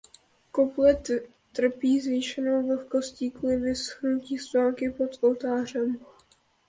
Kaple 0.51 1.01
trpí 1.53 2.01
zvýšenou 2.01 2.67
vlhkostí 2.67 3.31
kvůli 3.31 3.57
výskytu 3.57 4.37
studánky 4.37 4.89
pod 4.89 5.17
oltářem. 5.23 5.99